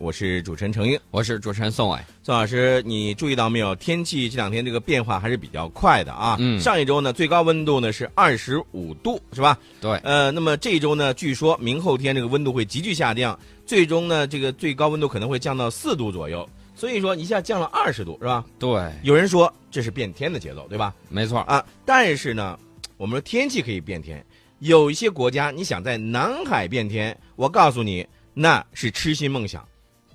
[0.00, 1.98] 我是主持人程英，我是主持人宋伟。
[2.22, 3.74] 宋老师，你注意到没有？
[3.74, 6.38] 天气这两天这个变化还是比较快的啊。
[6.40, 9.58] 嗯上一周呢，最高温度呢是二十五度，是吧？
[9.78, 16.48] 对，呃，那么这一周呢，据说明后天这个温度会急剧下降，最终呢，这个最高温度可能会降到四度左右。
[16.74, 18.42] 所以说一下降了二十度，是吧？
[18.58, 20.94] 对，有人说这是变天的节奏，对吧？
[21.10, 21.40] 没错。
[21.40, 22.58] 啊，但是呢，
[22.96, 24.24] 我们说天气可以变天，
[24.60, 29.62] 有一些国家你想在南海变天，我告诉你，那是痴心梦想。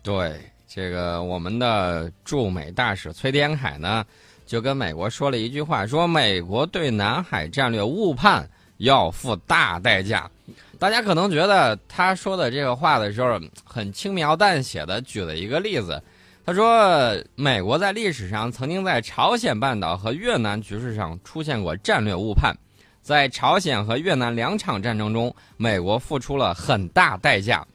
[0.05, 4.05] 对，这个我们的驻美大使崔天凯呢，
[4.46, 10.29] 就跟美国说了一句话，说美国对南海战略误判要付大代价。
[10.77, 15.99] 大家可能觉得他说的这个话的时候很轻描淡写的举了一个例子，
[16.46, 22.55] 他说美国在历史上曾经在朝鲜半岛和越南局势上出现过战略误判，
[23.01, 27.65] 在朝鲜和越南两场战争中，美国付出了很大代价。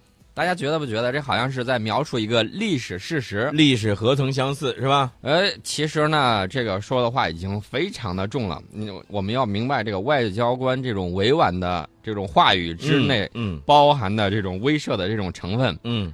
[0.41, 3.51] 大家觉得不觉得这好像是在描述一个历史事实？
[3.53, 5.13] 历史何曾相似，是吧？
[5.21, 8.59] 呃，其实呢，这个说的话已经非常的重了。
[8.73, 15.79] 你，我们要明白这个外交官这种委婉的这种话语之内嗯包含的这种威慑的这种成分。
[15.85, 16.11] 嗯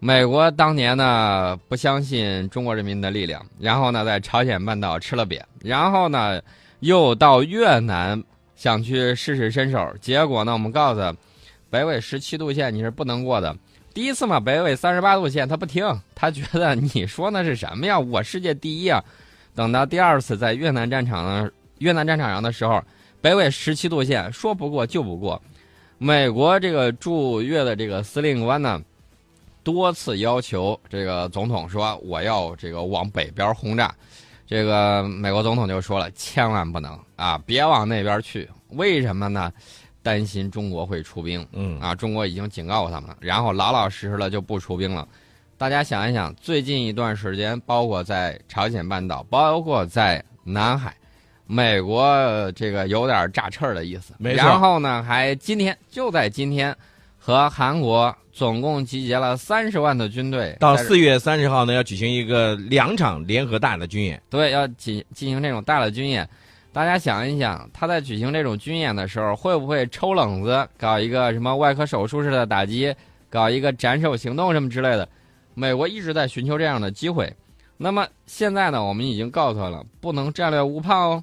[0.00, 6.38] 美国当年呢不相信中国人民的力量，然后呢在朝鲜半岛吃了瘪，然后呢
[6.80, 8.22] 又到越南
[8.54, 11.16] 想去试试身手，结果呢我们告诉他，
[11.72, 13.56] 北纬十七度线你是不能过的。
[13.94, 15.82] 第一次嘛，北纬三十八度线他不听，
[16.14, 17.98] 他觉得你说那是什么呀？
[17.98, 19.02] 我世界第一啊！
[19.54, 22.84] 等到第二次在越南战场呢，越南战场上的时候，
[23.22, 25.40] 北纬十七度线说不过就不过。
[25.96, 28.78] 美国这个驻越的这个司令官呢，
[29.64, 33.94] 多次要求这个总统说我要这个往北边轰炸，
[34.46, 38.46] 这个美国总统就说了，千万不能啊，别往那边去。
[38.68, 39.50] 为什么呢？
[40.02, 45.06] 担心中国会出兵嗯啊，中国已经警告过他们了，然后老老实实的就不出兵了。
[45.56, 50.92] 大家想一想，最近一段时间，包括在朝鲜半岛，包括在南海，
[51.46, 54.12] 美国呃这个有点炸翅儿的意思。
[54.18, 56.76] 没错然后呢，还今天就在今天，
[57.16, 64.20] 和韩国总共集结了三十万的军队，到四月三十号呢，要举行一个两场联合大的军演。
[64.28, 66.28] 对，要进进行这种大的军演。
[66.72, 72.94] 大家想一想，他在举行这种军演的时候，会不会抽冷子，搞一个什么外科手术式的打击，
[73.28, 75.06] 搞一个斩首行动什么之类的？
[75.54, 77.30] 美国一直在寻求这样的机会。
[77.76, 81.22] 那么现在呢，我们已经告诉他了，不能战略误判哦，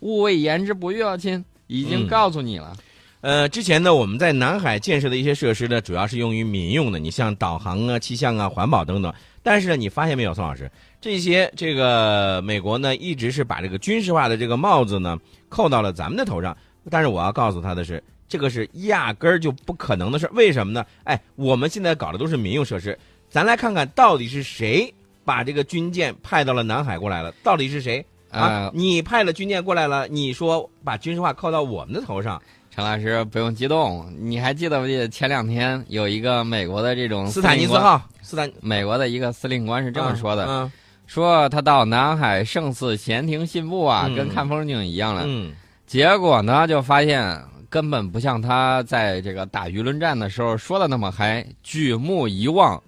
[0.00, 2.76] 勿谓言之不预哦，亲，已经嗯告诉你了。
[3.20, 9.12] 呃，之前呢，我们在南海建设的一些设施呢，主要是用于民用的，你像导航啊、气象啊、环保等等。
[9.42, 15.18] 但是呢，你发现没有，宋老师，这些这个美国呢，一直是把这个军事化的这个帽子呢
[15.48, 16.56] 扣到了咱们的头上。
[16.90, 20.30] 但是我要告诉他的是，这个是压根儿就不可能的事儿。
[20.34, 20.84] 为什么呢？
[21.04, 24.92] 哎，我们现在搞的都是民用设施，咱来看看到底是谁
[25.24, 27.32] 把这个军舰派到了南海过来了？
[27.42, 28.70] 到底是谁啊呃？
[28.74, 32.40] 你派了军舰过来了，你说把军事化扣到我们的头上？
[32.70, 40.70] 陈老师不用激动，你还记得不记得前两天有一个美国的这种斯坦尼斯号，斯坦美国的一个司令官是这么说的，嗯
[41.10, 45.24] 说他到南海胜似闲庭信步啊，嗯跟看风景一样了。
[45.26, 45.52] 嗯
[45.84, 47.36] 结果呢，就发现
[47.68, 51.44] 根本不像他在这个打舆论战的时候说的那么嗨。
[51.64, 52.80] 举目一望，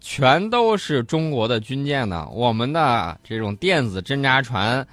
[0.00, 2.26] 全都是中国的军舰呢。
[2.32, 4.86] 我们的这种电子侦察船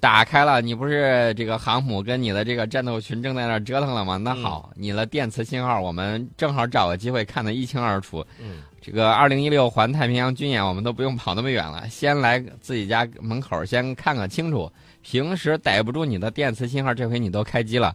[0.00, 4.16] 打开了，你不是这个航母跟你的这个战斗群正在那儿折腾了吗？
[4.16, 8.24] 那好，你的电磁信号我们正好找个机会看得一清二楚。
[8.40, 14.70] 嗯这个二零一六环太平洋军演，我们都不用跑那么远了，先来自己家门口先看个清楚。
[15.02, 17.94] 平时逮不住你的电磁信号，这回你都开机了。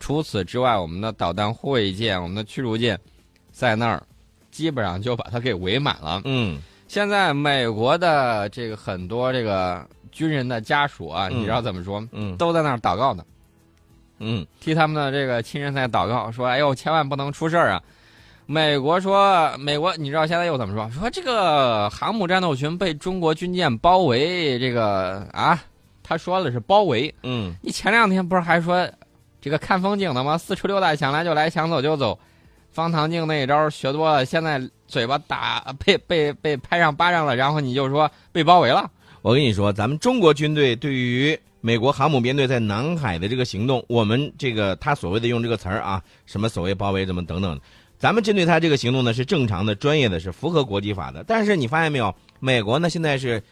[0.00, 2.98] 除此之外，我们的导弹护卫舰、我们的驱逐舰，
[3.52, 4.02] 在那儿
[4.50, 6.22] 基本上就把它给围满了。
[6.24, 12.02] 嗯现在美国的这个很多这个军人的家属啊，嗯你知道怎么说？
[12.12, 13.22] 嗯都在那儿祷告呢，
[14.18, 17.82] 嗯替他们的这个亲人在祷告，说：“哎呦，千万不能出事儿啊！”
[18.48, 20.90] 美国说，美国你知道现在又怎么说？
[20.98, 25.62] 说这个航母战斗群被中国军舰包围，这个啊，
[26.02, 27.14] 他说的是包围。
[27.22, 28.88] 嗯你前两天不是还说
[29.38, 30.38] 这个看风景的吗？
[30.38, 32.18] 四处溜达，想来就来，想走就走。
[32.72, 38.90] 方唐镜那一招学多了，现在嘴巴打被被被拍上巴掌了，然后你就说被包围了。
[39.22, 47.58] 我跟你说，咱们中国军队对于美国航母编队在南海的这个行动，我们这个他所谓的用这个词儿啊，什么所谓包围怎么等等，
[47.98, 51.24] 咱们针对他这个行动呢是正常的、专业的，是符合国际法的。
[51.26, 53.42] 但是你发现没有，美国呢现在是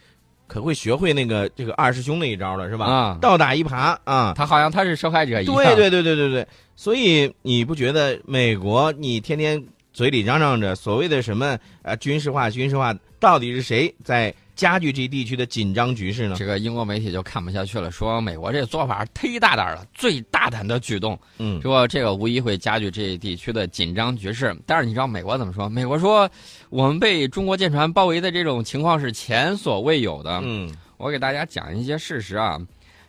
[0.47, 2.87] 可会学会那个这个二师兄那一招了，是吧？
[2.87, 4.33] 啊倒打一耙啊！
[4.37, 5.55] 他好像他是受害者一样。
[5.57, 6.47] 对对对对对对，
[6.77, 9.61] 所以你不觉得美国你天天
[9.93, 16.37] 嘴里嚷嚷着所谓的什么呃军事化、军事化，到底是谁在加剧这地区的紧张局势呢？
[16.39, 24.57] 这个英国媒体就看不下去了，说美国这做法忒大胆了，最大胆的举动，嗯说这个无疑会加剧这地区的紧张局势。
[24.67, 25.69] 但是你知道美国怎么说？
[25.69, 26.31] 美国说
[26.71, 30.41] 我们被中国舰船包围的这种情况是前所未有的。
[30.43, 32.59] 嗯我给大家讲一些事实啊，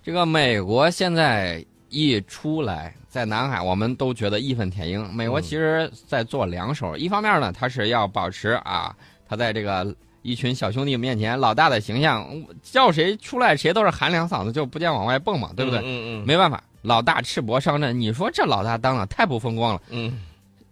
[0.04, 5.08] 这个美国现在一出来，在南海，我们都觉得义愤填膺。
[5.14, 8.94] 美国嗯其实在做两手，一方面呢，它是要保持啊，
[9.30, 12.28] 它在这个一群小兄弟面前老大的形象，
[12.64, 15.80] 叫谁出来谁都是喊两嗓子就不见往外蹦嘛，对不对？
[15.82, 19.82] 嗯嗯没办法，老大赤膊上阵，你说这老大当的太不风光了。
[19.92, 20.20] 嗯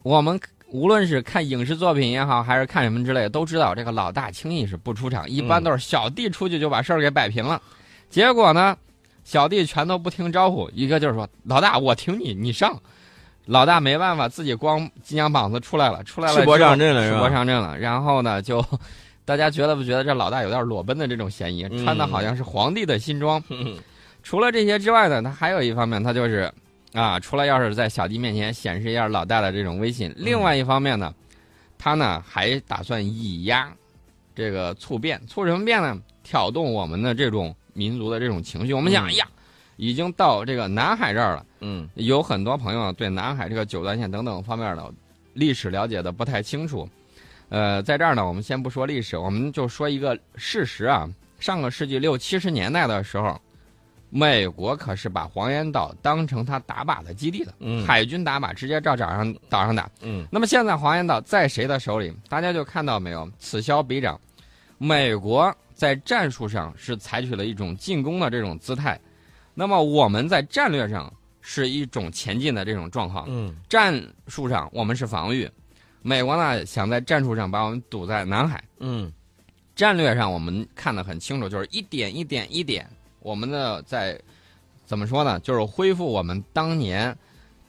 [0.01, 0.39] 我们
[0.69, 7.61] 无论是看影视作品也好，还是看什么之类的，都知道这个老大轻易是不出场，一般都是小弟出去就把事儿给摆平了。
[8.09, 8.75] 结果呢，
[9.23, 12.75] 小弟全都不听招呼，一个就是说老大我听你，你上。
[13.45, 17.77] 老大没办法，自己光金羊膀子出来了，出来了赤膊上阵了是吧赤膊上阵了。
[17.77, 18.65] 然后呢，就
[19.25, 21.63] 大家觉得不觉得这老大有点裸奔的这种嫌疑？
[21.71, 23.41] 嗯穿的好像是皇帝的新装。
[23.49, 23.77] 嗯
[24.23, 26.51] 除了这些之外呢，他还有一方面，他就是
[26.93, 31.13] 啊，除了要是在小弟面前显示一下老大的这种威信，另外一方面呢，
[31.77, 33.69] 他呢还打算以压
[34.33, 35.99] 这个促变，促什么变呢？
[36.23, 38.73] 挑动我们的这种民族的这种情绪。
[38.73, 39.27] 我们想，嗯哎呀，
[39.75, 44.93] 已经到这个南海这儿了，嗯有很多朋友对南海这个九段线等等方面的
[45.33, 46.87] 历史了解的不太清楚。
[47.53, 51.07] 呃，在这儿呢，我们先不说历史，我们就说一个事实啊。
[51.39, 53.39] 上个世纪六七十年代的时候，
[54.09, 59.87] 美国可是把黄岩岛当成他打靶的基地的，嗯海军打靶直接照岛上岛上打。
[60.01, 62.11] 嗯那么现在黄岩岛在谁的手里？
[62.27, 63.31] 大家就看到没有？
[63.37, 64.19] 此消彼长，
[64.79, 68.99] 美国在战术上是采取了一种进攻的这种姿态，
[69.53, 73.25] 那么我们在战略上是一种前进的这种状况。
[73.27, 73.93] 嗯战
[74.27, 75.47] 术上我们是防御，
[76.03, 78.63] 美国呢想在战术上把我们堵在南海。
[78.79, 79.11] 嗯
[79.75, 82.87] 战略上我们看得很清楚，就是一点一点一点，
[83.21, 84.19] 我们的在
[84.85, 85.39] 怎么说呢？
[85.39, 87.17] 就是恢复我们当年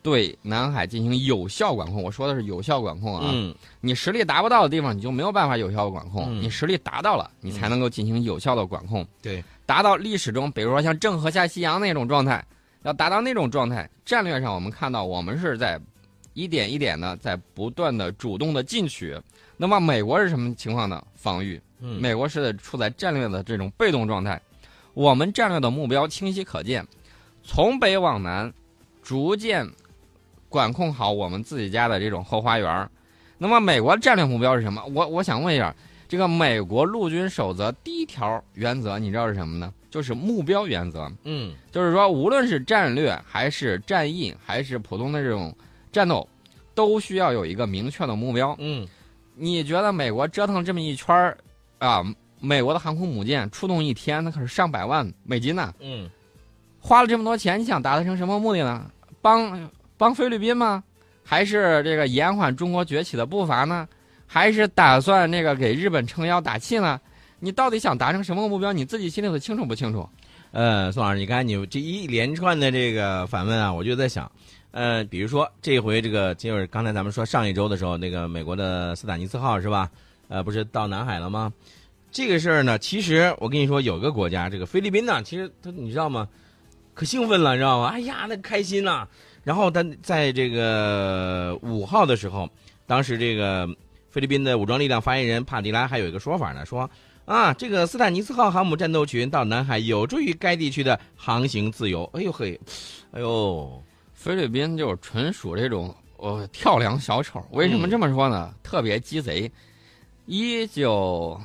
[0.02, 2.02] 对南海进行有效管控。
[2.02, 9.06] 我说的是有效管控啊，嗯你实力达不到的地方，你就没有办法有效管控；嗯你实力达到了，你才能够进行有效的管控。
[9.22, 12.44] 对，达到历史中，比如说像郑和下西洋那种状态，
[12.82, 15.80] 要达到那种状态，战略上我们看到我们是在
[16.34, 19.18] 一点一点的在不断的主动的进取。
[19.56, 21.02] 那么美国是什么情况呢？
[21.14, 21.60] 防御。
[21.80, 24.40] 嗯美国是处在战略的这种被动状态，
[24.94, 26.86] 我们战略的目标清晰可见，
[27.42, 28.52] 从北往南，
[29.02, 29.68] 逐渐
[30.48, 32.90] 管控好我们自己家的这种后花园。
[33.36, 34.82] 那么美国战略目标是什么？
[34.94, 35.74] 我我想问一下，
[36.08, 39.72] 这个美国陆军守则第一条原则你知道是什么呢？
[39.90, 45.54] 就是目标原则，嗯就是说无论是战略还是战役还是普通的这种
[45.94, 46.28] 战斗，
[46.74, 48.54] 都需要有一个明确的目标。
[48.58, 48.86] 嗯
[49.36, 51.38] 你觉得美国折腾这么一圈儿，
[51.78, 52.04] 啊，
[52.40, 56.10] 美国的航空母舰出动一天，那可是上百万美金呢，嗯
[56.80, 58.90] 花了这么多钱，你想达成什么目的呢？
[59.22, 60.84] 帮帮菲律宾吗？
[61.24, 63.88] 还是这个延缓中国崛起的步伐呢？
[64.26, 67.00] 还是打算那个给日本撑腰打气呢？
[67.40, 68.72] 你到底想达成什么目标？
[68.72, 70.08] 你自己心里头清楚不清楚？
[70.52, 74.30] 呃，宋老师，你看你这一连串的这个反问啊，我就在想，
[74.74, 79.88] 呃，比如说这回这个就是刚才咱们说上一周的时候，那个美国的斯坦尼斯号是吧？
[80.26, 81.52] 呃，不是到南海了吗？
[82.10, 86.28] 这个事儿呢，其实我跟你说，有个国家，这个菲律宾呢，其实他你知道吗？
[86.92, 87.86] 可兴奋了，你知道吗？
[87.86, 89.06] 哎呀，那开心呐、
[89.44, 92.50] 然后他在这个五号的时候，
[92.84, 93.68] 当时这个
[94.10, 96.90] 菲律宾的武装力量发言人帕迪拉还有一个说法呢，说
[97.26, 102.04] 啊，这个斯坦尼斯号航母战斗群到南海有助于该地区的航行自由。
[102.12, 102.58] 哎呦嘿，
[103.12, 103.82] 哎呦，
[104.24, 107.46] 菲律宾就纯属这种呃跳梁小丑。
[107.50, 108.54] 为什么这么说呢？
[108.62, 109.52] 特别鸡贼。
[110.24, 111.38] 一九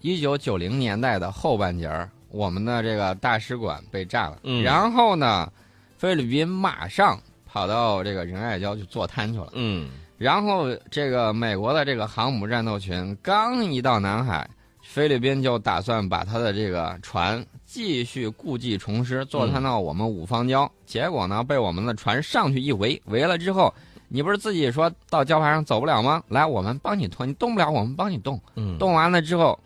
[0.00, 5.52] 一九九零年代的后半截儿，我们的这个大使馆被炸了，嗯然后呢，
[5.98, 9.50] 菲律宾马上跑到这个仁爱礁去坐滩去了。
[9.52, 14.48] 嗯然后这个美国的这个航母战斗群刚一到南海，
[14.80, 17.44] 菲律宾就打算把他的这个船
[17.76, 20.66] 继续故技重施，坐滩到我们五方礁。
[20.86, 23.70] 结果呢，被我们的船上去一围，围了之后，
[24.08, 26.22] 你不是自己说到礁盘上走不了吗？
[26.28, 28.40] 来，我们帮你拖，你动不了，我们帮你动。
[28.54, 29.58] 嗯，动完了之后，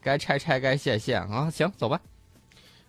[0.00, 2.00] 该拆拆，该卸卸啊，行，走吧，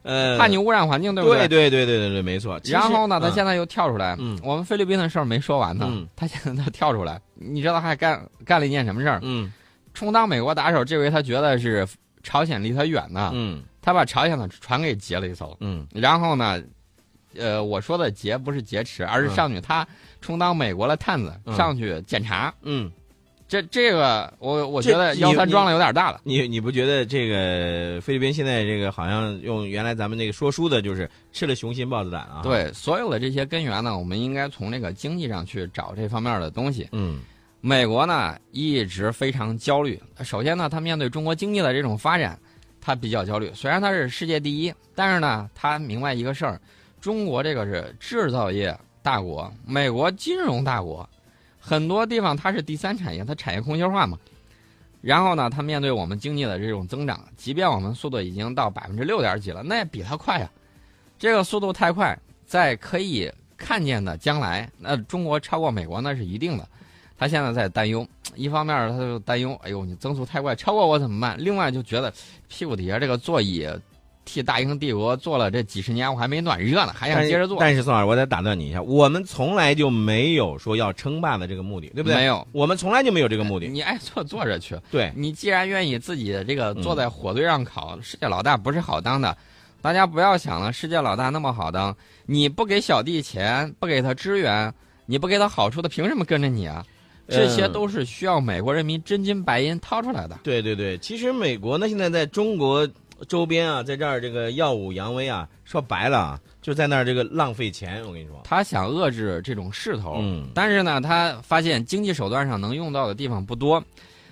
[0.03, 2.61] 呃，怕你污染环境，对不对对对对对对，没错。
[2.65, 9.19] 然后呢，他嗯现在又跳出来，嗯我们菲律宾的事儿没说完呢，嗯他现在他跳出来，你知道他还干干了一件什么事儿？
[9.23, 9.51] 嗯
[9.95, 11.87] 充当美国打手，这回他觉得是
[12.23, 16.61] 朝鲜离他远呢，嗯他把朝鲜的船给劫了一艘，嗯然后呢，
[17.37, 19.87] 呃，我说的劫不是劫持，而是嗯上去他
[20.21, 22.91] 充当美国的探子，嗯上去检查，嗯
[23.47, 26.21] 这这个我我觉得你幺三装的有点大了。
[26.23, 36.87] 你你不觉得这个菲律宾现在这个好像用原来咱们那个说书的，就是吃了雄心豹子胆啊？，对，所有的这些根源呢，我们应该从这个经济上去找这方面的东西。
[36.91, 37.21] 嗯
[37.61, 40.01] 美国呢一直非常焦虑。
[40.23, 42.39] 首先呢，他面对中国经济的这种发展，
[42.79, 43.51] 他比较焦虑。
[43.53, 46.61] 虽然他是世界第一，但是呢，他明白一个事儿：
[47.01, 51.07] 中国这个是制造业大国，美国金融大国，
[51.59, 54.17] 很多地方它是第三产业，它产业空心化嘛。
[55.01, 60.49] 然后呢，他面对我们经济的这种增长，即便我们速度已经到百分之六点几了，那也比他快呀。
[61.17, 66.67] 这个速度太快，在可以看见的将来，那中国超过美国那是一定的。
[67.19, 71.35] 他现在在担忧，一方面他就担忧，哎呦，你增速太快，超过我怎么办？
[71.37, 72.11] 另外就觉得
[72.47, 73.67] 屁股底下这个座椅，
[74.23, 77.57] 替大英帝国坐了这几十年，我还没暖热呢，还想接着坐。
[77.59, 82.15] 但是宋老师，我得打断你一下，我们从来就没有说要称霸的这个目的，对不对？
[82.15, 83.67] 没有，我们从来就没有这个目的。
[83.67, 84.77] 你爱坐坐着去。
[84.89, 89.35] 对，你既然愿意自己这个坐在火堆上烤，世界老大不是好当的。
[89.81, 91.95] 大家不要想了，世界老大那么好当，
[92.25, 94.73] 你不给小弟钱，不给他支援，
[95.05, 96.85] 你不给他好处，他凭什么跟着你啊？
[97.29, 100.39] 这些嗯都是需要美国人民真金白银掏出来的。
[100.43, 102.87] 对对对，其实美国呢，现在在中国
[103.27, 108.01] 周边啊，在这儿这个耀武扬威啊，说白了啊，就在那儿这个浪费钱。
[108.05, 113.83] 我跟你说，他想遏制这种势头，嗯但是呢，他发现经济手段上能用到的地方不多，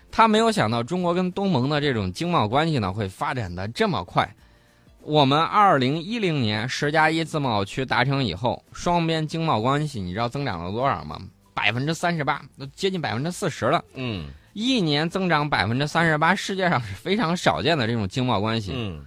[0.10, 4.28] 他没有想到中国跟东盟的这种经贸关系呢会发展的这么快。
[5.02, 11.20] 我们二零一零年十加一自贸区达成以后，双边经贸关系你知道增长了多少吗？
[11.58, 13.84] 百分之三十八，都接近百分之四十了。
[13.96, 18.74] 嗯一年增长百分之三十八，世界上是非常少见的这种经贸关系。
[18.76, 19.04] 嗯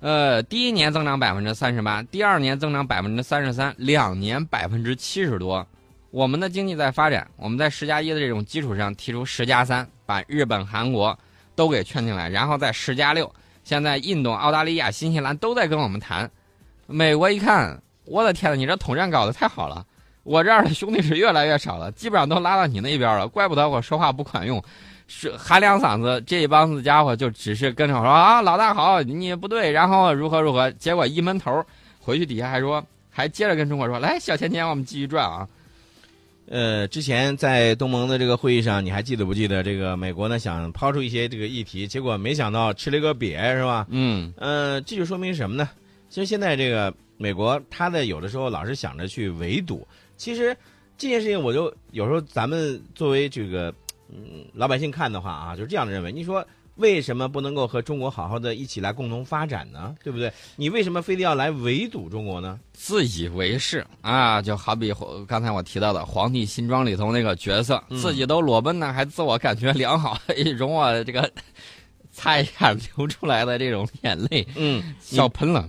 [0.00, 5.66] 呃，第一年增长百分之三十八，第二年增长百分之三十三，两年百分之七十多。
[6.10, 11.18] 我们的经济在发展，我们在十加一的这种基础上提出十加三，把日本、韩国
[11.54, 13.30] 都给圈进来，然后再十加六。
[13.64, 16.30] 现在印度、澳大利亚、新西兰都在跟我们谈。
[16.86, 19.84] 美国一看，我的天呐，你这统战搞得太好了，
[20.26, 24.62] 我这儿的兄弟是越来越少了，基本上都拉到你那边了，怪不得我说话不管用。
[25.08, 31.64] 是喊两嗓子，这一帮子家伙就只是跟着我说啊，老大好，你不对，然后如何如何，结果一闷头，
[32.00, 35.46] 回去底下还说，还接着跟中国说，来，小钱钱，我们继续赚啊。
[36.48, 43.86] 呃，之前在东盟的这个会议上，你还记得不记得这个美国呢想抛出一些这个议题，结果没想到吃了个瘪，是吧？
[43.90, 45.68] 嗯，呃，这就说明什么呢？
[46.10, 49.86] 其实现在这个美国，他的有的时候老是想着去围堵。
[50.16, 50.56] 其实
[50.98, 53.72] 这件事情，我就有时候咱们作为这个
[54.08, 56.10] 嗯老百姓看的话啊，就是这样的认为。
[56.12, 56.46] 你说
[56.76, 59.94] 为什么不能够和中国好好的一起来共同发展呢？
[60.04, 60.30] 对不对？
[60.56, 62.60] 你为什么非得要来围堵中国呢？
[62.74, 64.92] 自以为是啊，就好比
[65.26, 70.18] 刚才我提到的《皇帝新装》里头那个角色，嗯自己都裸奔呢，还自我感觉良好，
[70.56, 71.30] 容我这个
[72.12, 75.66] 擦一下流出来的这种眼泪，嗯，笑喷了。